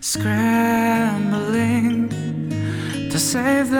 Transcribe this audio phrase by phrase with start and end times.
[0.00, 1.28] Scrambling
[3.10, 3.76] to save the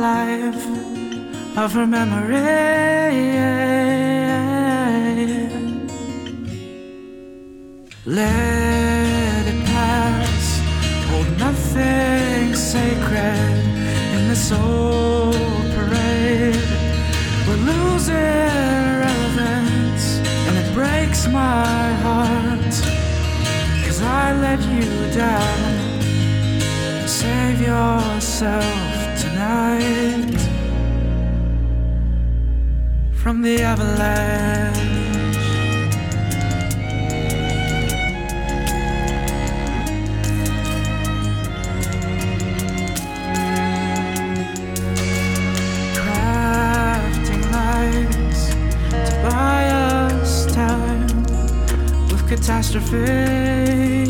[0.00, 0.66] life
[1.58, 2.46] of her memory.
[8.06, 8.45] Let
[14.52, 15.34] old
[15.74, 16.56] parade.
[17.46, 18.14] We're losing
[19.06, 22.74] relevance, and it breaks my heart.
[23.84, 27.08] Cause I let you down.
[27.08, 28.64] Save yourself
[29.20, 30.38] tonight
[33.14, 35.05] from the avalanche.
[52.36, 54.05] Catastrophe.